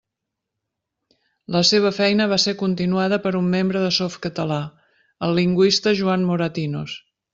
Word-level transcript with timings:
La 1.55 1.61
seva 1.71 1.91
feina 1.97 2.27
va 2.31 2.39
ser 2.45 2.55
continuada 2.61 3.19
per 3.27 3.35
un 3.41 3.51
membre 3.57 3.83
de 3.85 3.91
Softcatalà, 3.99 4.59
el 5.29 5.39
lingüista 5.41 5.95
Joan 6.01 6.25
Moratinos. 6.33 6.97